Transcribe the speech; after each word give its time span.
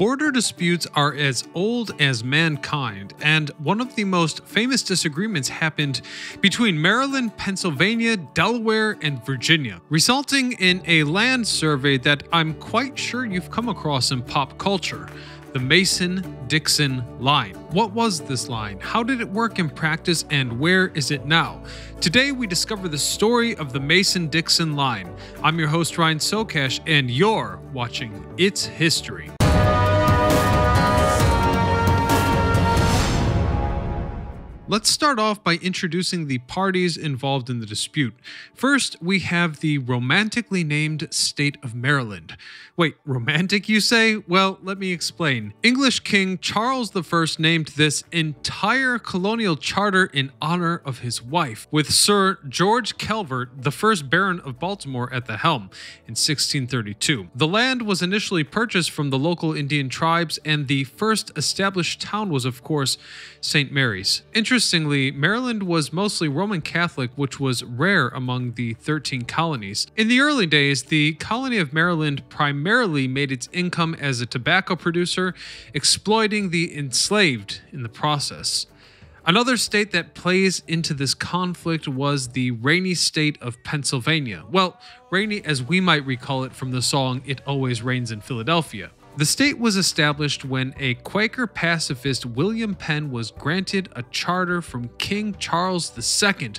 Border 0.00 0.30
disputes 0.30 0.86
are 0.94 1.14
as 1.14 1.46
old 1.54 1.92
as 2.00 2.24
mankind, 2.24 3.12
and 3.20 3.50
one 3.58 3.82
of 3.82 3.94
the 3.96 4.04
most 4.04 4.42
famous 4.46 4.82
disagreements 4.82 5.46
happened 5.50 6.00
between 6.40 6.80
Maryland, 6.80 7.36
Pennsylvania, 7.36 8.16
Delaware, 8.16 8.96
and 9.02 9.22
Virginia, 9.26 9.78
resulting 9.90 10.52
in 10.52 10.80
a 10.86 11.04
land 11.04 11.46
survey 11.46 11.98
that 11.98 12.22
I'm 12.32 12.54
quite 12.54 12.98
sure 12.98 13.26
you've 13.26 13.50
come 13.50 13.68
across 13.68 14.10
in 14.10 14.22
pop 14.22 14.56
culture 14.56 15.06
the 15.52 15.58
Mason 15.58 16.24
Dixon 16.46 17.04
line. 17.18 17.56
What 17.72 17.92
was 17.92 18.20
this 18.20 18.48
line? 18.48 18.78
How 18.80 19.02
did 19.02 19.20
it 19.20 19.28
work 19.28 19.58
in 19.58 19.68
practice 19.68 20.24
and 20.30 20.60
where 20.60 20.88
is 20.94 21.10
it 21.10 21.26
now? 21.26 21.60
Today 22.00 22.30
we 22.30 22.46
discover 22.46 22.88
the 22.88 22.96
story 22.96 23.56
of 23.56 23.72
the 23.72 23.80
Mason 23.80 24.28
Dixon 24.28 24.76
line. 24.76 25.12
I'm 25.42 25.58
your 25.58 25.66
host 25.66 25.98
Ryan 25.98 26.18
Socash 26.18 26.78
and 26.86 27.10
you're 27.10 27.58
watching 27.74 28.24
It's 28.38 28.64
History. 28.64 29.28
Let's 34.70 34.88
start 34.88 35.18
off 35.18 35.42
by 35.42 35.54
introducing 35.56 36.28
the 36.28 36.38
parties 36.38 36.96
involved 36.96 37.50
in 37.50 37.58
the 37.58 37.66
dispute. 37.66 38.14
First, 38.54 38.94
we 39.02 39.18
have 39.18 39.58
the 39.58 39.78
romantically 39.78 40.62
named 40.62 41.08
state 41.10 41.56
of 41.60 41.74
Maryland. 41.74 42.36
Wait, 42.76 42.94
romantic, 43.04 43.68
you 43.68 43.80
say? 43.80 44.18
Well, 44.28 44.60
let 44.62 44.78
me 44.78 44.92
explain. 44.92 45.54
English 45.64 46.00
King 46.00 46.38
Charles 46.38 46.94
I 46.94 47.26
named 47.40 47.72
this 47.76 48.04
entire 48.12 49.00
colonial 49.00 49.56
charter 49.56 50.04
in 50.06 50.30
honor 50.40 50.80
of 50.84 51.00
his 51.00 51.20
wife, 51.20 51.66
with 51.72 51.92
Sir 51.92 52.38
George 52.48 52.96
Calvert, 52.96 53.50
the 53.60 53.72
first 53.72 54.08
Baron 54.08 54.38
of 54.38 54.60
Baltimore, 54.60 55.12
at 55.12 55.26
the 55.26 55.38
helm 55.38 55.62
in 56.06 56.12
1632. 56.12 57.28
The 57.34 57.48
land 57.48 57.82
was 57.82 58.02
initially 58.02 58.44
purchased 58.44 58.92
from 58.92 59.10
the 59.10 59.18
local 59.18 59.52
Indian 59.52 59.88
tribes, 59.88 60.38
and 60.44 60.68
the 60.68 60.84
first 60.84 61.32
established 61.36 62.00
town 62.00 62.30
was, 62.30 62.44
of 62.44 62.62
course, 62.62 62.98
St. 63.40 63.72
Mary's. 63.72 64.22
Interestingly, 64.60 65.10
Maryland 65.10 65.62
was 65.62 65.90
mostly 65.90 66.28
Roman 66.28 66.60
Catholic, 66.60 67.10
which 67.16 67.40
was 67.40 67.64
rare 67.64 68.08
among 68.08 68.52
the 68.52 68.74
13 68.74 69.22
colonies. 69.22 69.86
In 69.96 70.08
the 70.08 70.20
early 70.20 70.44
days, 70.44 70.82
the 70.82 71.14
colony 71.14 71.56
of 71.56 71.72
Maryland 71.72 72.28
primarily 72.28 73.08
made 73.08 73.32
its 73.32 73.48
income 73.54 73.96
as 73.98 74.20
a 74.20 74.26
tobacco 74.26 74.76
producer, 74.76 75.32
exploiting 75.72 76.50
the 76.50 76.76
enslaved 76.76 77.62
in 77.72 77.82
the 77.82 77.88
process. 77.88 78.66
Another 79.24 79.56
state 79.56 79.92
that 79.92 80.12
plays 80.12 80.62
into 80.68 80.92
this 80.92 81.14
conflict 81.14 81.88
was 81.88 82.28
the 82.28 82.50
rainy 82.50 82.92
state 82.92 83.40
of 83.40 83.64
Pennsylvania. 83.64 84.44
Well, 84.50 84.78
rainy 85.10 85.42
as 85.42 85.62
we 85.62 85.80
might 85.80 86.04
recall 86.04 86.44
it 86.44 86.52
from 86.52 86.70
the 86.72 86.82
song 86.82 87.22
It 87.24 87.40
Always 87.46 87.80
Rains 87.80 88.12
in 88.12 88.20
Philadelphia. 88.20 88.90
The 89.16 89.26
state 89.26 89.58
was 89.58 89.76
established 89.76 90.44
when 90.44 90.72
a 90.78 90.94
Quaker 90.94 91.46
pacifist 91.46 92.24
William 92.24 92.74
Penn 92.74 93.10
was 93.10 93.32
granted 93.32 93.88
a 93.96 94.04
charter 94.04 94.62
from 94.62 94.88
King 94.98 95.34
Charles 95.38 95.92
II. 96.22 96.52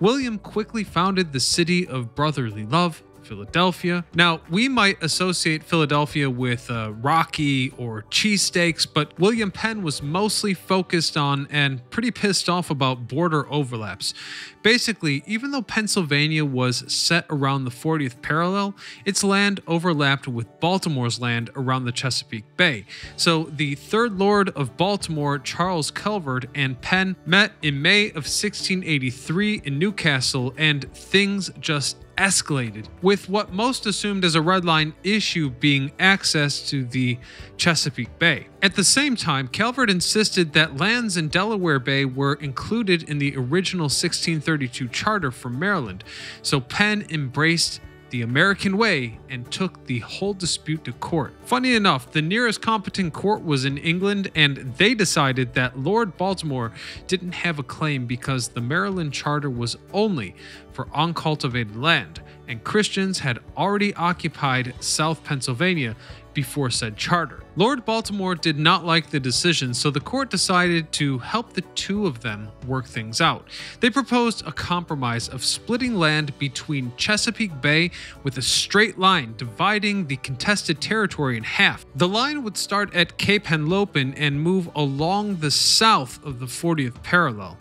William 0.00 0.38
quickly 0.38 0.84
founded 0.84 1.32
the 1.32 1.40
city 1.40 1.88
of 1.88 2.14
brotherly 2.14 2.66
love, 2.66 3.02
Philadelphia. 3.24 4.04
Now, 4.14 4.40
we 4.50 4.68
might 4.68 5.02
associate 5.02 5.62
Philadelphia 5.64 6.28
with 6.30 6.70
uh, 6.70 6.92
Rocky 6.92 7.70
or 7.76 8.02
cheesesteaks, 8.10 8.86
but 8.92 9.18
William 9.18 9.50
Penn 9.50 9.82
was 9.82 10.02
mostly 10.02 10.54
focused 10.54 11.16
on 11.16 11.48
and 11.50 11.88
pretty 11.90 12.10
pissed 12.10 12.48
off 12.48 12.70
about 12.70 13.08
border 13.08 13.50
overlaps. 13.52 14.14
Basically, 14.62 15.22
even 15.26 15.50
though 15.50 15.62
Pennsylvania 15.62 16.44
was 16.44 16.90
set 16.92 17.26
around 17.28 17.64
the 17.64 17.70
40th 17.70 18.22
parallel, 18.22 18.74
its 19.04 19.22
land 19.22 19.60
overlapped 19.66 20.26
with 20.26 20.60
Baltimore's 20.60 21.20
land 21.20 21.50
around 21.54 21.84
the 21.84 21.92
Chesapeake 21.92 22.56
Bay. 22.56 22.86
So 23.16 23.44
the 23.44 23.74
third 23.74 24.18
Lord 24.18 24.50
of 24.50 24.76
Baltimore, 24.76 25.38
Charles 25.38 25.90
Calvert, 25.90 26.46
and 26.54 26.80
Penn 26.80 27.16
met 27.26 27.52
in 27.62 27.82
May 27.82 28.08
of 28.08 28.24
1683 28.24 29.62
in 29.64 29.78
Newcastle, 29.78 30.54
and 30.56 30.92
things 30.94 31.50
just 31.60 32.03
escalated, 32.16 32.86
with 33.02 33.28
what 33.28 33.52
most 33.52 33.86
assumed 33.86 34.24
as 34.24 34.34
a 34.34 34.42
red 34.42 34.64
line 34.64 34.94
issue 35.02 35.50
being 35.50 35.92
access 35.98 36.68
to 36.70 36.84
the 36.84 37.18
Chesapeake 37.56 38.18
Bay. 38.18 38.48
At 38.62 38.74
the 38.76 38.84
same 38.84 39.16
time, 39.16 39.48
Calvert 39.48 39.90
insisted 39.90 40.52
that 40.52 40.76
lands 40.76 41.16
in 41.16 41.28
Delaware 41.28 41.78
Bay 41.78 42.04
were 42.04 42.34
included 42.34 43.08
in 43.08 43.18
the 43.18 43.36
original 43.36 43.84
1632 43.84 44.88
charter 44.88 45.30
for 45.30 45.50
Maryland, 45.50 46.04
so 46.42 46.60
Penn 46.60 47.06
embraced 47.10 47.80
the 48.10 48.22
American 48.22 48.76
way 48.76 49.18
and 49.28 49.50
took 49.50 49.86
the 49.86 50.00
whole 50.00 50.34
dispute 50.34 50.84
to 50.84 50.92
court. 50.92 51.32
Funny 51.44 51.74
enough, 51.74 52.10
the 52.12 52.22
nearest 52.22 52.62
competent 52.62 53.12
court 53.12 53.44
was 53.44 53.64
in 53.64 53.78
England, 53.78 54.30
and 54.34 54.74
they 54.76 54.94
decided 54.94 55.54
that 55.54 55.78
Lord 55.78 56.16
Baltimore 56.16 56.72
didn't 57.06 57.32
have 57.32 57.58
a 57.58 57.62
claim 57.62 58.06
because 58.06 58.48
the 58.48 58.60
Maryland 58.60 59.12
Charter 59.12 59.50
was 59.50 59.76
only 59.92 60.34
for 60.72 60.88
uncultivated 60.94 61.76
land, 61.76 62.20
and 62.48 62.62
Christians 62.62 63.20
had 63.20 63.38
already 63.56 63.94
occupied 63.94 64.74
South 64.80 65.24
Pennsylvania 65.24 65.96
before 66.34 66.70
said 66.70 66.96
charter. 66.96 67.42
Lord 67.56 67.84
Baltimore 67.84 68.34
did 68.34 68.58
not 68.58 68.84
like 68.84 69.10
the 69.10 69.20
decision, 69.20 69.72
so 69.72 69.90
the 69.90 70.00
court 70.00 70.28
decided 70.28 70.90
to 70.92 71.18
help 71.18 71.52
the 71.52 71.60
two 71.60 72.06
of 72.06 72.20
them 72.20 72.48
work 72.66 72.86
things 72.86 73.20
out. 73.20 73.48
They 73.80 73.90
proposed 73.90 74.46
a 74.46 74.52
compromise 74.52 75.28
of 75.28 75.44
splitting 75.44 75.94
land 75.94 76.36
between 76.38 76.92
Chesapeake 76.96 77.60
Bay 77.60 77.92
with 78.24 78.36
a 78.38 78.42
straight 78.42 78.98
line 78.98 79.34
dividing 79.36 80.06
the 80.06 80.16
contested 80.16 80.80
territory 80.80 81.36
in 81.36 81.44
half. 81.44 81.86
The 81.94 82.08
line 82.08 82.42
would 82.42 82.56
start 82.56 82.94
at 82.94 83.16
Cape 83.18 83.44
Henlopen 83.44 84.14
and 84.16 84.40
move 84.40 84.68
along 84.74 85.36
the 85.36 85.50
south 85.50 86.24
of 86.24 86.40
the 86.40 86.46
40th 86.46 87.02
parallel. 87.02 87.56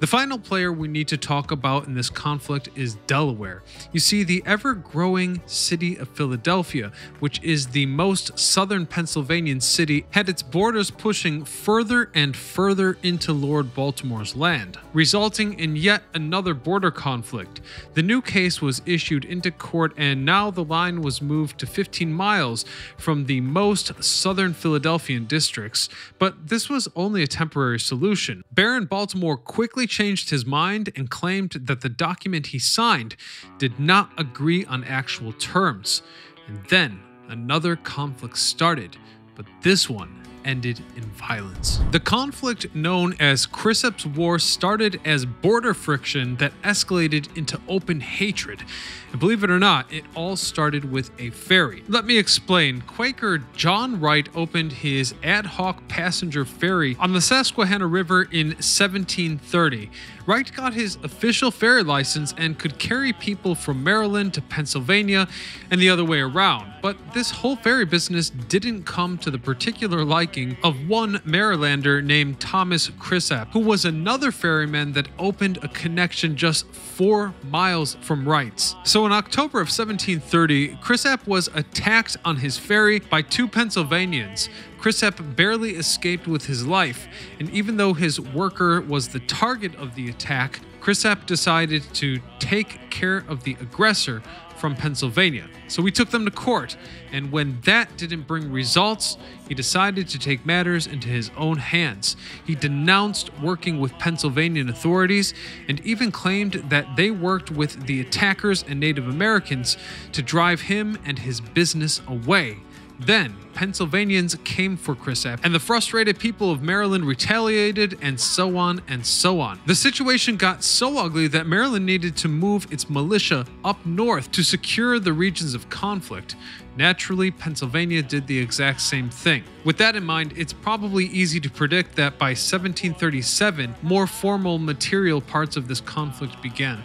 The 0.00 0.08
final 0.08 0.40
player 0.40 0.72
we 0.72 0.88
need 0.88 1.06
to 1.08 1.16
talk 1.16 1.52
about 1.52 1.86
in 1.86 1.94
this 1.94 2.10
conflict 2.10 2.68
is 2.74 2.96
Delaware. 3.06 3.62
You 3.92 4.00
see, 4.00 4.24
the 4.24 4.42
ever 4.44 4.74
growing 4.74 5.40
city 5.46 5.96
of 5.96 6.08
Philadelphia, 6.08 6.90
which 7.20 7.40
is 7.44 7.68
the 7.68 7.86
most 7.86 8.36
southern 8.36 8.86
Pennsylvanian 8.86 9.60
city, 9.60 10.04
had 10.10 10.28
its 10.28 10.42
borders 10.42 10.90
pushing 10.90 11.44
further 11.44 12.10
and 12.12 12.36
further 12.36 12.98
into 13.04 13.32
Lord 13.32 13.72
Baltimore's 13.72 14.34
land, 14.34 14.78
resulting 14.92 15.58
in 15.60 15.76
yet 15.76 16.02
another 16.12 16.54
border 16.54 16.90
conflict. 16.90 17.60
The 17.94 18.02
new 18.02 18.20
case 18.20 18.60
was 18.60 18.82
issued 18.84 19.24
into 19.24 19.52
court, 19.52 19.94
and 19.96 20.24
now 20.24 20.50
the 20.50 20.64
line 20.64 21.02
was 21.02 21.22
moved 21.22 21.58
to 21.60 21.66
15 21.66 22.12
miles 22.12 22.64
from 22.98 23.26
the 23.26 23.40
most 23.40 24.02
southern 24.02 24.54
Philadelphian 24.54 25.26
districts. 25.26 25.88
But 26.18 26.48
this 26.48 26.68
was 26.68 26.88
only 26.96 27.22
a 27.22 27.28
temporary 27.28 27.78
solution. 27.78 28.42
Baron 28.52 28.86
Baltimore 28.86 29.36
quickly 29.36 29.86
changed 29.94 30.30
his 30.30 30.44
mind 30.44 30.90
and 30.96 31.08
claimed 31.08 31.50
that 31.50 31.80
the 31.82 31.88
document 31.88 32.48
he 32.48 32.58
signed 32.58 33.14
did 33.58 33.78
not 33.78 34.10
agree 34.18 34.64
on 34.64 34.82
actual 34.82 35.32
terms. 35.32 36.02
And 36.48 36.58
then 36.68 37.00
another 37.28 37.76
conflict 37.76 38.36
started, 38.36 38.96
but 39.36 39.46
this 39.62 39.88
one 39.88 40.23
ended 40.44 40.82
in 40.96 41.02
violence. 41.02 41.80
The 41.90 42.00
conflict 42.00 42.74
known 42.74 43.14
as 43.18 43.46
Cresap's 43.46 44.06
War 44.06 44.38
started 44.38 45.00
as 45.04 45.24
border 45.24 45.74
friction 45.74 46.36
that 46.36 46.52
escalated 46.62 47.34
into 47.36 47.60
open 47.68 48.00
hatred. 48.00 48.62
And 49.10 49.20
believe 49.20 49.44
it 49.44 49.50
or 49.50 49.58
not, 49.58 49.92
it 49.92 50.04
all 50.14 50.36
started 50.36 50.90
with 50.90 51.10
a 51.20 51.30
ferry. 51.30 51.84
Let 51.88 52.04
me 52.04 52.18
explain. 52.18 52.80
Quaker 52.82 53.38
John 53.54 54.00
Wright 54.00 54.28
opened 54.34 54.72
his 54.72 55.14
ad 55.22 55.46
hoc 55.46 55.86
passenger 55.88 56.44
ferry 56.44 56.96
on 56.98 57.12
the 57.12 57.20
Susquehanna 57.20 57.86
River 57.86 58.22
in 58.22 58.48
1730. 58.48 59.90
Wright 60.26 60.50
got 60.56 60.72
his 60.72 60.96
official 61.02 61.50
ferry 61.50 61.82
license 61.82 62.32
and 62.38 62.58
could 62.58 62.78
carry 62.78 63.12
people 63.12 63.54
from 63.54 63.84
Maryland 63.84 64.32
to 64.32 64.40
Pennsylvania 64.40 65.28
and 65.70 65.78
the 65.78 65.90
other 65.90 66.04
way 66.04 66.20
around. 66.20 66.72
But 66.80 66.96
this 67.12 67.30
whole 67.30 67.56
ferry 67.56 67.84
business 67.84 68.30
didn't 68.30 68.84
come 68.84 69.18
to 69.18 69.30
the 69.30 69.38
particular 69.38 70.02
liking 70.02 70.56
of 70.64 70.88
one 70.88 71.16
Marylander 71.26 72.02
named 72.02 72.40
Thomas 72.40 72.88
Cresap, 72.88 73.48
who 73.48 73.60
was 73.60 73.84
another 73.84 74.32
ferryman 74.32 74.92
that 74.92 75.08
opened 75.18 75.58
a 75.62 75.68
connection 75.68 76.36
just 76.36 76.66
four 76.72 77.34
miles 77.50 77.96
from 78.00 78.26
Wright's. 78.26 78.76
So 78.84 79.04
in 79.04 79.12
October 79.12 79.60
of 79.60 79.68
1730, 79.68 80.76
Cresap 80.76 81.26
was 81.26 81.48
attacked 81.54 82.16
on 82.24 82.36
his 82.36 82.56
ferry 82.56 83.00
by 83.00 83.20
two 83.20 83.46
Pennsylvanians. 83.46 84.48
Cresap 84.84 85.34
barely 85.34 85.76
escaped 85.76 86.28
with 86.28 86.44
his 86.44 86.66
life, 86.66 87.08
and 87.40 87.48
even 87.48 87.78
though 87.78 87.94
his 87.94 88.20
worker 88.20 88.82
was 88.82 89.08
the 89.08 89.20
target 89.20 89.74
of 89.76 89.94
the 89.94 90.10
attack, 90.10 90.60
Cresap 90.82 91.24
decided 91.24 91.82
to 91.94 92.20
take 92.38 92.90
care 92.90 93.24
of 93.26 93.44
the 93.44 93.56
aggressor 93.62 94.22
from 94.58 94.76
Pennsylvania. 94.76 95.48
So 95.68 95.82
we 95.82 95.90
took 95.90 96.10
them 96.10 96.26
to 96.26 96.30
court, 96.30 96.76
and 97.12 97.32
when 97.32 97.62
that 97.62 97.96
didn't 97.96 98.26
bring 98.26 98.52
results, 98.52 99.16
he 99.48 99.54
decided 99.54 100.06
to 100.08 100.18
take 100.18 100.44
matters 100.44 100.86
into 100.86 101.08
his 101.08 101.30
own 101.34 101.56
hands. 101.56 102.14
He 102.46 102.54
denounced 102.54 103.30
working 103.40 103.80
with 103.80 103.98
Pennsylvanian 103.98 104.68
authorities 104.68 105.32
and 105.66 105.80
even 105.80 106.12
claimed 106.12 106.62
that 106.68 106.94
they 106.94 107.10
worked 107.10 107.50
with 107.50 107.86
the 107.86 108.02
attackers 108.02 108.62
and 108.68 108.80
Native 108.80 109.08
Americans 109.08 109.78
to 110.12 110.20
drive 110.20 110.60
him 110.60 110.98
and 111.06 111.20
his 111.20 111.40
business 111.40 112.02
away. 112.06 112.58
Then, 112.98 113.36
Pennsylvanians 113.54 114.36
came 114.44 114.76
for 114.76 114.94
Cresap, 114.94 115.40
and 115.44 115.54
the 115.54 115.60
frustrated 115.60 116.18
people 116.18 116.50
of 116.50 116.62
Maryland 116.62 117.04
retaliated, 117.04 117.98
and 118.00 118.18
so 118.18 118.56
on 118.56 118.82
and 118.88 119.04
so 119.04 119.40
on. 119.40 119.60
The 119.66 119.74
situation 119.74 120.36
got 120.36 120.62
so 120.62 120.98
ugly 120.98 121.26
that 121.28 121.46
Maryland 121.46 121.86
needed 121.86 122.16
to 122.18 122.28
move 122.28 122.66
its 122.72 122.88
militia 122.88 123.46
up 123.64 123.84
north 123.84 124.30
to 124.32 124.42
secure 124.42 124.98
the 124.98 125.12
regions 125.12 125.54
of 125.54 125.68
conflict. 125.70 126.36
Naturally, 126.76 127.30
Pennsylvania 127.30 128.02
did 128.02 128.26
the 128.26 128.38
exact 128.38 128.80
same 128.80 129.08
thing. 129.08 129.44
With 129.64 129.78
that 129.78 129.94
in 129.94 130.04
mind, 130.04 130.34
it's 130.36 130.52
probably 130.52 131.06
easy 131.06 131.38
to 131.40 131.50
predict 131.50 131.94
that 131.96 132.18
by 132.18 132.30
1737, 132.30 133.74
more 133.82 134.06
formal 134.06 134.58
material 134.58 135.20
parts 135.20 135.56
of 135.56 135.68
this 135.68 135.80
conflict 135.80 136.40
began. 136.42 136.82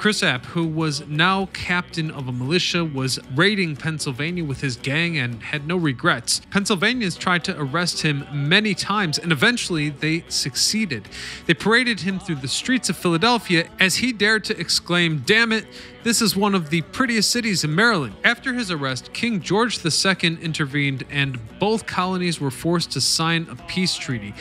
Cresap, 0.00 0.46
who 0.46 0.66
was 0.66 1.06
now 1.08 1.50
captain 1.52 2.10
of 2.10 2.26
a 2.26 2.32
militia, 2.32 2.82
was 2.82 3.18
raiding 3.34 3.76
Pennsylvania 3.76 4.42
with 4.42 4.62
his 4.62 4.76
gang 4.76 5.18
and 5.18 5.42
had 5.42 5.66
no 5.66 5.76
regrets. 5.76 6.40
Pennsylvanians 6.50 7.16
tried 7.16 7.44
to 7.44 7.60
arrest 7.60 8.00
him 8.00 8.24
many 8.32 8.72
times, 8.74 9.18
and 9.18 9.30
eventually 9.30 9.90
they 9.90 10.24
succeeded. 10.28 11.06
They 11.44 11.52
paraded 11.52 12.00
him 12.00 12.18
through 12.18 12.36
the 12.36 12.48
streets 12.48 12.88
of 12.88 12.96
Philadelphia 12.96 13.68
as 13.78 13.96
he 13.96 14.14
dared 14.14 14.42
to 14.44 14.58
exclaim, 14.58 15.22
Damn 15.26 15.52
it, 15.52 15.66
this 16.02 16.22
is 16.22 16.34
one 16.34 16.54
of 16.54 16.70
the 16.70 16.80
prettiest 16.80 17.30
cities 17.30 17.62
in 17.62 17.74
Maryland. 17.74 18.14
After 18.24 18.54
his 18.54 18.70
arrest, 18.70 19.12
King 19.12 19.42
George 19.42 19.84
II 19.84 20.38
intervened 20.40 21.04
and 21.10 21.38
both 21.58 21.84
colonies 21.84 22.40
were 22.40 22.50
forced 22.50 22.90
to 22.92 23.02
sign 23.02 23.46
a 23.50 23.56
peace 23.66 23.96
treaty. 23.96 24.32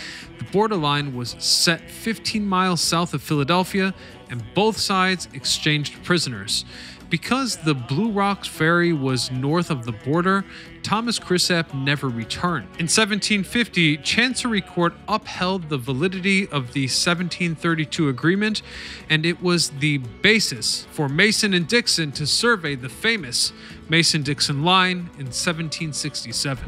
Borderline 0.51 1.15
was 1.15 1.35
set 1.39 1.89
15 1.89 2.45
miles 2.45 2.81
south 2.81 3.13
of 3.13 3.21
Philadelphia, 3.21 3.93
and 4.29 4.43
both 4.53 4.77
sides 4.77 5.27
exchanged 5.33 6.03
prisoners. 6.03 6.65
Because 7.09 7.57
the 7.57 7.73
Blue 7.73 8.11
Rocks 8.11 8.47
Ferry 8.47 8.93
was 8.93 9.31
north 9.31 9.71
of 9.71 9.85
the 9.85 9.91
border, 9.91 10.45
Thomas 10.83 11.19
Cresap 11.19 11.73
never 11.73 12.07
returned. 12.07 12.65
In 12.77 12.87
1750, 12.87 13.97
Chancery 13.97 14.61
Court 14.61 14.93
upheld 15.07 15.69
the 15.69 15.77
validity 15.77 16.43
of 16.43 16.73
the 16.73 16.83
1732 16.83 18.09
agreement, 18.09 18.61
and 19.09 19.25
it 19.25 19.41
was 19.41 19.69
the 19.69 19.99
basis 20.21 20.85
for 20.91 21.09
Mason 21.09 21.53
and 21.53 21.67
Dixon 21.67 22.11
to 22.13 22.25
survey 22.25 22.75
the 22.75 22.89
famous 22.89 23.53
Mason 23.89 24.21
Dixon 24.21 24.63
line 24.63 25.09
in 25.17 25.25
1767. 25.25 26.63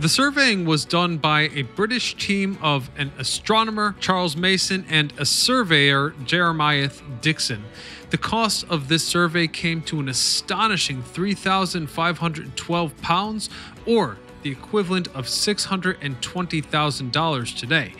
The 0.00 0.08
surveying 0.08 0.64
was 0.64 0.84
done 0.84 1.18
by 1.18 1.42
a 1.54 1.62
British 1.62 2.16
team 2.16 2.58
of 2.60 2.90
an 2.98 3.12
astronomer, 3.16 3.94
Charles 4.00 4.36
Mason, 4.36 4.84
and 4.88 5.12
a 5.18 5.24
surveyor, 5.24 6.14
Jeremiah 6.24 6.90
Dixon. 7.20 7.64
The 8.10 8.18
cost 8.18 8.64
of 8.68 8.88
this 8.88 9.04
survey 9.04 9.46
came 9.46 9.82
to 9.82 10.00
an 10.00 10.08
astonishing 10.08 11.02
3,512 11.02 13.00
pounds, 13.00 13.50
or 13.86 14.18
the 14.42 14.50
equivalent 14.50 15.08
of 15.08 15.26
$620,000 15.26 17.58
today. 17.58 17.94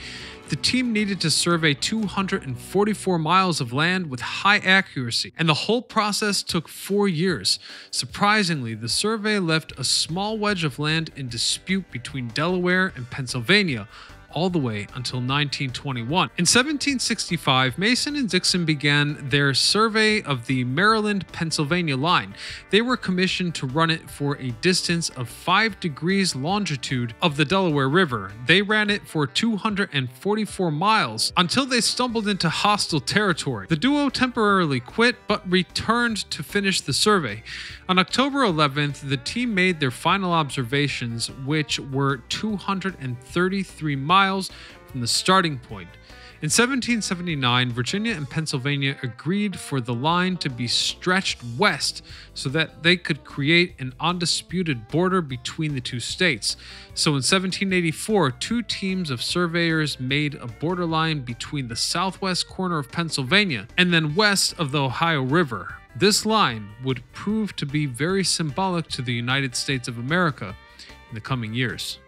The 0.51 0.57
team 0.57 0.93
needed 0.93 1.23
to 1.23 1.31
survey 1.31 1.73
244 1.73 3.19
miles 3.19 3.63
of 3.63 3.73
land 3.73 4.11
with 4.11 4.21
high 4.21 4.59
accuracy, 4.59 5.33
and 5.39 5.49
the 5.49 5.55
whole 5.55 5.81
process 5.81 6.43
took 6.43 6.69
four 6.69 7.09
years. 7.09 7.59
Surprisingly, 7.91 8.75
the 8.75 8.91
survey 8.91 9.39
left 9.39 9.73
a 9.79 9.85
small 9.85 10.37
wedge 10.37 10.63
of 10.63 10.79
land 10.79 11.11
in 11.17 11.29
dispute 11.29 11.91
between 11.91 12.29
Delaware 12.29 12.93
and 12.95 13.09
Pennsylvania, 13.09 13.89
all 14.35 14.51
the 14.51 14.59
way 14.59 14.83
until 14.95 15.21
1921. 15.21 16.31
In 16.37 16.43
1765, 16.43 17.79
Mason 17.79 18.17
and 18.17 18.29
Dixon 18.29 18.65
began 18.65 19.29
their 19.31 19.55
survey 19.55 20.21
of 20.23 20.47
the 20.47 20.65
Maryland 20.65 21.27
Pennsylvania 21.33 21.97
line. 21.97 22.35
They 22.71 22.83
were 22.83 22.97
commissioned 22.97 23.55
to 23.57 23.67
run 23.67 23.91
it 23.91 24.11
for 24.11 24.37
a 24.39 24.51
distance 24.61 25.09
of 25.11 25.29
5 25.29 25.79
degrees 25.81 26.35
longitude 26.35 27.15
of 27.23 27.37
the 27.37 27.45
Delaware 27.45 27.89
River. 27.89 28.33
They 28.47 28.61
ran 28.61 28.91
it 28.91 29.07
for 29.07 29.27
244 29.27 30.71
miles 30.71 31.33
until 31.37 31.65
they 31.65 31.81
stumbled 31.81 32.27
into 32.27 32.49
hostile 32.49 33.01
territory. 33.01 33.67
The 33.69 33.77
duo 33.77 34.09
temporarily 34.09 34.81
quit 34.81 35.17
but 35.29 35.49
returned 35.51 36.29
to 36.31 36.43
finish 36.43 36.81
the 36.81 36.93
survey. 36.93 37.43
On 37.89 37.99
October 37.99 38.41
11th, 38.41 39.09
the 39.09 39.17
team 39.19 39.55
made 39.55 39.79
their 39.79 39.91
final 39.91 40.33
observations, 40.33 41.31
which 41.45 41.79
were 41.79 42.17
233 42.29 43.97
miles 43.97 44.24
from 44.87 45.01
the 45.01 45.07
starting 45.07 45.59
point. 45.59 45.89
In 46.45 46.51
1779, 46.51 47.73
Virginia 47.73 48.15
and 48.15 48.29
Pennsylvania 48.29 48.99
agreed 49.03 49.59
for 49.59 49.81
the 49.81 49.95
line 49.95 50.37
to 50.37 50.51
be 50.51 50.69
stretched 50.69 51.43
west 51.57 52.05
so 52.35 52.51
that 52.51 52.83
they 52.83 52.99
could 52.99 53.25
create 53.25 53.75
an 53.79 53.95
undisputed 53.99 54.89
border 54.89 55.23
between 55.23 55.75
the 55.75 55.81
two 55.81 56.01
states. 56.01 56.59
So 56.93 57.13
in 57.13 57.23
1784, 57.23 58.33
two 58.33 58.61
teams 58.61 59.09
of 59.09 59.23
surveyors 59.23 59.99
made 59.99 60.35
a 60.35 60.47
borderline 60.47 61.21
between 61.21 61.69
the 61.69 61.77
southwest 61.77 62.47
corner 62.47 62.79
of 62.79 62.93
Pennsylvania 62.93 63.67
and 63.79 63.95
then 63.95 64.15
west 64.15 64.55
of 64.59 64.71
the 64.71 64.83
Ohio 64.83 65.23
River. 65.23 65.77
This 65.97 66.27
line 66.27 66.69
would 66.83 67.03
prove 67.13 67.57
to 67.57 67.65
be 67.65 67.87
very 67.87 68.23
symbolic 68.23 68.89
to 68.89 69.01
the 69.01 69.15
United 69.15 69.57
States 69.57 69.89
of 69.89 69.97
America 69.97 70.55
in 71.09 71.15
the 71.15 71.23
coming 71.23 71.55
years. 71.55 72.01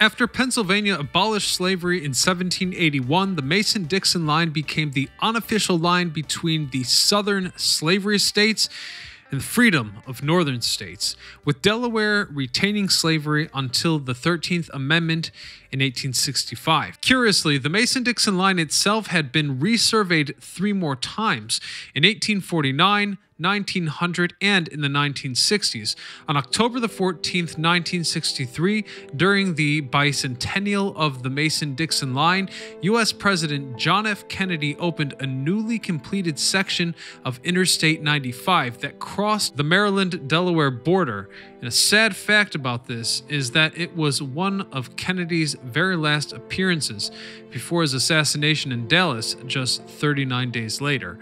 After 0.00 0.28
Pennsylvania 0.28 0.96
abolished 0.96 1.52
slavery 1.52 1.98
in 1.98 2.10
1781, 2.10 3.34
the 3.34 3.42
Mason 3.42 3.84
Dixon 3.84 4.26
line 4.26 4.50
became 4.50 4.92
the 4.92 5.08
unofficial 5.20 5.76
line 5.76 6.10
between 6.10 6.70
the 6.70 6.84
southern 6.84 7.52
slavery 7.56 8.20
states 8.20 8.68
and 9.32 9.40
the 9.40 9.44
freedom 9.44 9.96
of 10.06 10.22
northern 10.22 10.60
states, 10.60 11.16
with 11.44 11.62
Delaware 11.62 12.28
retaining 12.32 12.88
slavery 12.88 13.50
until 13.52 13.98
the 13.98 14.12
13th 14.12 14.70
Amendment 14.72 15.32
in 15.72 15.80
1865. 15.80 17.00
Curiously, 17.00 17.58
the 17.58 17.68
Mason 17.68 18.04
Dixon 18.04 18.38
line 18.38 18.60
itself 18.60 19.08
had 19.08 19.32
been 19.32 19.58
resurveyed 19.58 20.40
three 20.40 20.72
more 20.72 20.94
times 20.94 21.60
in 21.92 22.04
1849. 22.04 23.18
1900 23.38 24.34
and 24.40 24.68
in 24.68 24.80
the 24.80 24.88
1960s. 24.88 25.96
On 26.28 26.36
October 26.36 26.80
the 26.80 26.88
14th, 26.88 27.56
1963, 27.56 28.84
during 29.16 29.54
the 29.54 29.82
bicentennial 29.82 30.94
of 30.96 31.22
the 31.22 31.30
Mason-Dixon 31.30 32.14
line, 32.14 32.48
US 32.82 33.12
President 33.12 33.76
John 33.76 34.06
F. 34.06 34.28
Kennedy 34.28 34.76
opened 34.76 35.14
a 35.20 35.26
newly 35.26 35.78
completed 35.78 36.38
section 36.38 36.94
of 37.24 37.40
Interstate 37.44 38.02
95 38.02 38.78
that 38.80 38.98
crossed 38.98 39.56
the 39.56 39.64
Maryland-Delaware 39.64 40.70
border. 40.70 41.28
And 41.60 41.66
a 41.66 41.72
sad 41.72 42.14
fact 42.14 42.54
about 42.54 42.86
this 42.86 43.22
is 43.28 43.50
that 43.52 43.76
it 43.76 43.96
was 43.96 44.22
one 44.22 44.62
of 44.72 44.96
Kennedy's 44.96 45.54
very 45.64 45.96
last 45.96 46.32
appearances 46.32 47.10
before 47.50 47.82
his 47.82 47.94
assassination 47.94 48.70
in 48.72 48.86
Dallas 48.88 49.34
just 49.46 49.84
39 49.84 50.50
days 50.50 50.80
later. 50.80 51.18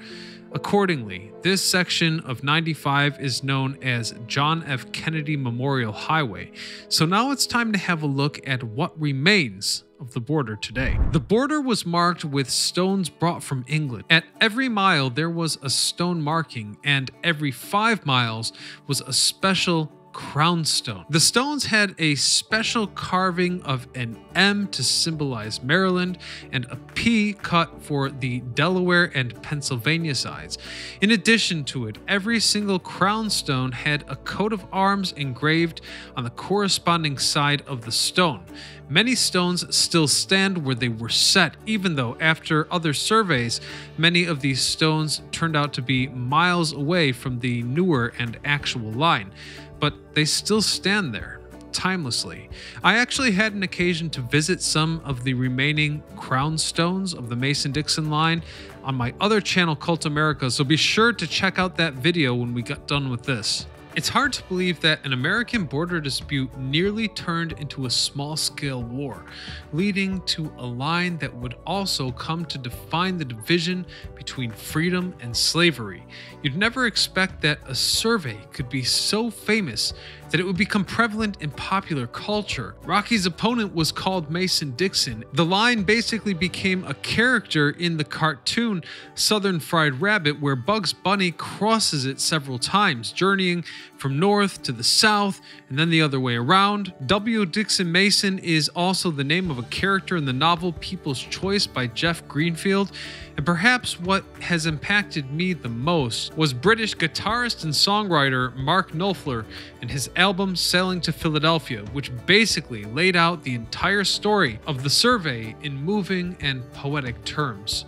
Accordingly, 0.52 1.32
this 1.42 1.62
section 1.62 2.20
of 2.20 2.42
95 2.42 3.20
is 3.20 3.42
known 3.42 3.78
as 3.82 4.14
John 4.26 4.62
F. 4.64 4.90
Kennedy 4.92 5.36
Memorial 5.36 5.92
Highway. 5.92 6.52
So 6.88 7.04
now 7.04 7.30
it's 7.30 7.46
time 7.46 7.72
to 7.72 7.78
have 7.78 8.02
a 8.02 8.06
look 8.06 8.40
at 8.48 8.62
what 8.62 8.98
remains 9.00 9.84
of 10.00 10.12
the 10.12 10.20
border 10.20 10.56
today. 10.56 10.98
The 11.12 11.20
border 11.20 11.60
was 11.60 11.84
marked 11.84 12.24
with 12.24 12.50
stones 12.50 13.08
brought 13.08 13.42
from 13.42 13.64
England. 13.66 14.04
At 14.10 14.24
every 14.40 14.68
mile, 14.68 15.10
there 15.10 15.30
was 15.30 15.58
a 15.62 15.70
stone 15.70 16.22
marking, 16.22 16.76
and 16.84 17.10
every 17.24 17.50
five 17.50 18.06
miles 18.06 18.52
was 18.86 19.00
a 19.00 19.12
special 19.12 19.90
crown 20.16 20.64
stone. 20.64 21.04
The 21.10 21.20
stones 21.20 21.66
had 21.66 21.94
a 21.98 22.14
special 22.14 22.86
carving 22.86 23.62
of 23.64 23.86
an 23.94 24.18
M 24.34 24.66
to 24.68 24.82
symbolize 24.82 25.62
Maryland 25.62 26.16
and 26.50 26.64
a 26.70 26.76
P 26.76 27.34
cut 27.34 27.82
for 27.82 28.08
the 28.08 28.40
Delaware 28.40 29.12
and 29.14 29.40
Pennsylvania 29.42 30.14
sides. 30.14 30.56
In 31.02 31.10
addition 31.10 31.64
to 31.64 31.86
it, 31.86 31.98
every 32.08 32.40
single 32.40 32.78
crown 32.78 33.28
stone 33.28 33.72
had 33.72 34.04
a 34.08 34.16
coat 34.16 34.54
of 34.54 34.64
arms 34.72 35.12
engraved 35.12 35.82
on 36.16 36.24
the 36.24 36.30
corresponding 36.30 37.18
side 37.18 37.60
of 37.66 37.84
the 37.84 37.92
stone. 37.92 38.42
Many 38.88 39.16
stones 39.16 39.76
still 39.76 40.06
stand 40.06 40.64
where 40.64 40.76
they 40.76 40.88
were 40.88 41.08
set, 41.08 41.56
even 41.66 41.96
though 41.96 42.16
after 42.20 42.72
other 42.72 42.94
surveys, 42.94 43.60
many 43.98 44.24
of 44.24 44.40
these 44.40 44.62
stones 44.62 45.22
turned 45.32 45.56
out 45.56 45.72
to 45.74 45.82
be 45.82 46.06
miles 46.06 46.72
away 46.72 47.10
from 47.12 47.40
the 47.40 47.62
newer 47.64 48.12
and 48.18 48.38
actual 48.44 48.92
line 48.92 49.32
but 49.80 49.94
they 50.14 50.24
still 50.24 50.62
stand 50.62 51.14
there 51.14 51.40
timelessly. 51.72 52.48
I 52.82 52.96
actually 52.96 53.32
had 53.32 53.52
an 53.52 53.62
occasion 53.62 54.08
to 54.10 54.22
visit 54.22 54.62
some 54.62 55.00
of 55.04 55.24
the 55.24 55.34
remaining 55.34 56.02
crown 56.16 56.56
stones 56.56 57.12
of 57.12 57.28
the 57.28 57.36
Mason 57.36 57.70
Dixon 57.70 58.08
line 58.08 58.42
on 58.82 58.94
my 58.94 59.12
other 59.20 59.40
channel, 59.40 59.76
Cult 59.76 60.06
America, 60.06 60.50
so 60.50 60.64
be 60.64 60.76
sure 60.76 61.12
to 61.12 61.26
check 61.26 61.58
out 61.58 61.76
that 61.76 61.94
video 61.94 62.34
when 62.34 62.54
we 62.54 62.62
got 62.62 62.86
done 62.86 63.10
with 63.10 63.24
this. 63.24 63.66
It's 63.96 64.10
hard 64.10 64.34
to 64.34 64.42
believe 64.42 64.78
that 64.82 65.02
an 65.06 65.14
American 65.14 65.64
border 65.64 66.02
dispute 66.02 66.54
nearly 66.58 67.08
turned 67.08 67.52
into 67.52 67.86
a 67.86 67.90
small 67.90 68.36
scale 68.36 68.82
war, 68.82 69.24
leading 69.72 70.20
to 70.26 70.52
a 70.58 70.66
line 70.66 71.16
that 71.16 71.34
would 71.34 71.54
also 71.66 72.10
come 72.10 72.44
to 72.44 72.58
define 72.58 73.16
the 73.16 73.24
division 73.24 73.86
between 74.14 74.50
freedom 74.50 75.14
and 75.20 75.34
slavery. 75.34 76.04
You'd 76.42 76.58
never 76.58 76.84
expect 76.84 77.40
that 77.40 77.60
a 77.66 77.74
survey 77.74 78.38
could 78.52 78.68
be 78.68 78.84
so 78.84 79.30
famous 79.30 79.94
that 80.30 80.40
it 80.40 80.44
would 80.44 80.56
become 80.56 80.84
prevalent 80.84 81.36
in 81.40 81.50
popular 81.50 82.06
culture. 82.06 82.74
Rocky's 82.82 83.26
opponent 83.26 83.74
was 83.74 83.92
called 83.92 84.30
Mason 84.30 84.72
Dixon. 84.72 85.24
The 85.32 85.44
line 85.44 85.84
basically 85.84 86.34
became 86.34 86.84
a 86.84 86.94
character 86.94 87.70
in 87.70 87.96
the 87.96 88.04
cartoon 88.04 88.82
Southern 89.14 89.60
Fried 89.60 90.00
Rabbit, 90.00 90.40
where 90.40 90.56
Bugs 90.56 90.92
Bunny 90.92 91.30
crosses 91.30 92.04
it 92.04 92.20
several 92.20 92.58
times, 92.58 93.12
journeying 93.12 93.64
from 93.96 94.18
north 94.18 94.62
to 94.62 94.72
the 94.72 94.84
south 94.84 95.40
and 95.68 95.78
then 95.78 95.90
the 95.90 96.02
other 96.02 96.20
way 96.20 96.36
around. 96.36 96.92
W. 97.06 97.44
Dixon 97.46 97.90
Mason 97.90 98.38
is 98.38 98.68
also 98.70 99.10
the 99.10 99.24
name 99.24 99.50
of 99.50 99.58
a 99.58 99.62
character 99.64 100.16
in 100.16 100.24
the 100.24 100.32
novel 100.32 100.72
People's 100.72 101.20
Choice 101.20 101.66
by 101.66 101.86
Jeff 101.86 102.26
Greenfield. 102.28 102.92
And 103.36 103.44
perhaps 103.44 104.00
what 104.00 104.24
has 104.40 104.66
impacted 104.66 105.30
me 105.30 105.52
the 105.52 105.68
most 105.68 106.34
was 106.36 106.54
British 106.54 106.96
guitarist 106.96 107.64
and 107.64 107.72
songwriter 107.72 108.54
Mark 108.56 108.92
Knopfler 108.92 109.44
and 109.82 109.90
his 109.90 110.08
album 110.16 110.56
Sailing 110.56 111.00
to 111.02 111.12
Philadelphia, 111.12 111.84
which 111.92 112.10
basically 112.26 112.84
laid 112.84 113.14
out 113.14 113.42
the 113.42 113.54
entire 113.54 114.04
story 114.04 114.58
of 114.66 114.82
the 114.82 114.90
survey 114.90 115.54
in 115.62 115.76
moving 115.76 116.36
and 116.40 116.70
poetic 116.72 117.24
terms. 117.24 117.84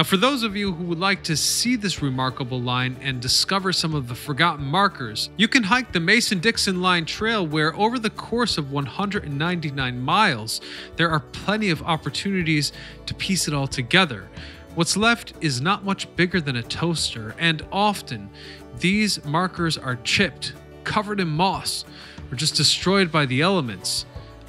Now, 0.00 0.04
for 0.04 0.16
those 0.16 0.44
of 0.44 0.56
you 0.56 0.72
who 0.72 0.84
would 0.84 0.98
like 0.98 1.22
to 1.24 1.36
see 1.36 1.76
this 1.76 2.00
remarkable 2.00 2.58
line 2.58 2.96
and 3.02 3.20
discover 3.20 3.70
some 3.70 3.94
of 3.94 4.08
the 4.08 4.14
forgotten 4.14 4.64
markers, 4.64 5.28
you 5.36 5.46
can 5.46 5.62
hike 5.62 5.92
the 5.92 6.00
Mason 6.00 6.38
Dixon 6.38 6.80
Line 6.80 7.04
Trail, 7.04 7.46
where 7.46 7.76
over 7.76 7.98
the 7.98 8.08
course 8.08 8.56
of 8.56 8.72
199 8.72 10.00
miles, 10.00 10.62
there 10.96 11.10
are 11.10 11.20
plenty 11.20 11.68
of 11.68 11.82
opportunities 11.82 12.72
to 13.04 13.12
piece 13.12 13.46
it 13.46 13.52
all 13.52 13.66
together. 13.66 14.26
What's 14.74 14.96
left 14.96 15.34
is 15.42 15.60
not 15.60 15.84
much 15.84 16.16
bigger 16.16 16.40
than 16.40 16.56
a 16.56 16.62
toaster, 16.62 17.34
and 17.38 17.62
often 17.70 18.30
these 18.78 19.22
markers 19.26 19.76
are 19.76 19.96
chipped, 19.96 20.54
covered 20.82 21.20
in 21.20 21.28
moss, 21.28 21.84
or 22.32 22.36
just 22.36 22.54
destroyed 22.54 23.12
by 23.12 23.26
the 23.26 23.42
elements. 23.42 24.06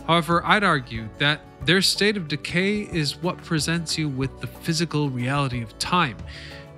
However, 0.07 0.45
I'd 0.45 0.63
argue 0.63 1.09
that 1.17 1.41
their 1.65 1.81
state 1.81 2.17
of 2.17 2.27
decay 2.27 2.81
is 2.81 3.21
what 3.21 3.37
presents 3.43 3.97
you 3.97 4.09
with 4.09 4.41
the 4.41 4.47
physical 4.47 5.09
reality 5.09 5.61
of 5.61 5.77
time, 5.77 6.17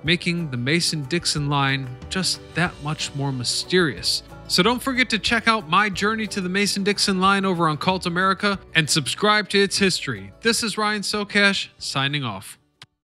making 0.02 0.50
the 0.50 0.56
Mason 0.56 1.04
Dixon 1.04 1.48
line 1.48 1.88
just 2.10 2.40
that 2.54 2.72
much 2.82 3.14
more 3.14 3.32
mysterious. 3.32 4.22
So 4.46 4.62
don't 4.62 4.82
forget 4.82 5.08
to 5.10 5.18
check 5.18 5.48
out 5.48 5.70
my 5.70 5.88
journey 5.88 6.26
to 6.28 6.40
the 6.40 6.50
Mason 6.50 6.84
Dixon 6.84 7.18
line 7.18 7.46
over 7.46 7.66
on 7.68 7.78
Cult 7.78 8.04
America 8.04 8.58
and 8.74 8.88
subscribe 8.88 9.48
to 9.50 9.62
its 9.62 9.78
history. 9.78 10.32
This 10.42 10.62
is 10.62 10.76
Ryan 10.76 11.00
Socash 11.00 11.68
signing 11.78 12.24
off. 12.24 12.58